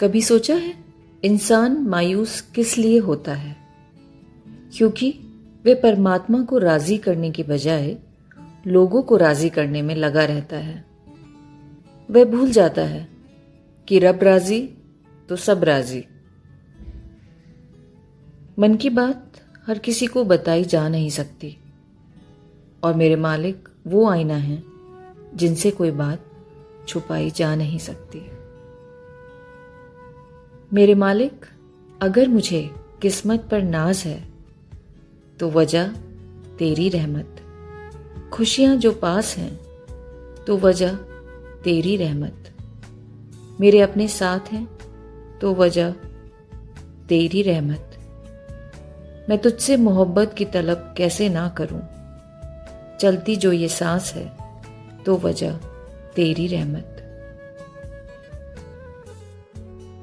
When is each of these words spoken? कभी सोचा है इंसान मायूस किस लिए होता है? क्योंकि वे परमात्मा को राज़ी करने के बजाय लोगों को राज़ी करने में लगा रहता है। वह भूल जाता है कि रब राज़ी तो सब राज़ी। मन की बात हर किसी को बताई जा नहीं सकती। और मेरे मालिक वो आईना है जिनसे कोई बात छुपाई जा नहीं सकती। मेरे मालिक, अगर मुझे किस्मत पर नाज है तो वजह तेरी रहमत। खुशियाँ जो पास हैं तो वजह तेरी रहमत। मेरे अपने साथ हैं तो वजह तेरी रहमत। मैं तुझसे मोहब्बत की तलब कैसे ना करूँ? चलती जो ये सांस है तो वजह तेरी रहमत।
कभी 0.00 0.22
सोचा 0.22 0.54
है 0.54 0.74
इंसान 1.24 1.76
मायूस 1.76 2.40
किस 2.40 2.78
लिए 2.78 2.98
होता 2.98 3.34
है? 3.34 3.56
क्योंकि 4.76 5.20
वे 5.64 5.74
परमात्मा 5.74 6.42
को 6.42 6.58
राज़ी 6.58 6.98
करने 6.98 7.30
के 7.30 7.42
बजाय 7.42 7.98
लोगों 8.66 9.02
को 9.02 9.16
राज़ी 9.16 9.48
करने 9.48 9.82
में 9.82 9.96
लगा 9.96 10.24
रहता 10.24 10.56
है। 10.56 10.84
वह 12.10 12.24
भूल 12.24 12.50
जाता 12.50 12.82
है 12.82 13.08
कि 13.88 13.98
रब 13.98 14.22
राज़ी 14.22 14.74
तो 15.28 15.36
सब 15.36 15.64
राज़ी। 15.64 16.04
मन 18.58 18.74
की 18.74 18.90
बात 18.90 19.32
हर 19.66 19.78
किसी 19.78 20.06
को 20.06 20.24
बताई 20.24 20.64
जा 20.64 20.88
नहीं 20.88 21.10
सकती। 21.10 21.56
और 22.82 22.94
मेरे 22.94 23.16
मालिक 23.16 23.68
वो 23.86 24.08
आईना 24.08 24.36
है 24.36 24.62
जिनसे 25.34 25.70
कोई 25.70 25.90
बात 25.90 26.24
छुपाई 26.88 27.30
जा 27.30 27.56
नहीं 27.56 27.78
सकती। 27.78 28.30
मेरे 30.74 30.94
मालिक, 30.94 31.44
अगर 32.02 32.28
मुझे 32.28 32.70
किस्मत 33.02 33.48
पर 33.50 33.62
नाज 33.62 33.98
है 33.98 34.28
तो 35.40 35.50
वजह 35.50 35.88
तेरी 36.58 36.88
रहमत। 36.88 37.36
खुशियाँ 38.32 38.76
जो 38.76 38.92
पास 38.92 39.36
हैं 39.36 39.54
तो 40.46 40.56
वजह 40.56 40.94
तेरी 41.64 41.96
रहमत। 41.96 42.52
मेरे 43.60 43.80
अपने 43.80 44.08
साथ 44.08 44.52
हैं 44.52 44.66
तो 45.40 45.54
वजह 45.54 45.92
तेरी 47.08 47.42
रहमत। 47.42 47.98
मैं 49.28 49.38
तुझसे 49.38 49.76
मोहब्बत 49.76 50.34
की 50.38 50.44
तलब 50.44 50.94
कैसे 50.96 51.28
ना 51.28 51.48
करूँ? 51.48 51.80
चलती 53.00 53.36
जो 53.36 53.52
ये 53.52 53.68
सांस 53.68 54.12
है 54.14 54.36
तो 55.06 55.16
वजह 55.16 55.56
तेरी 56.16 56.46
रहमत। 56.46 56.92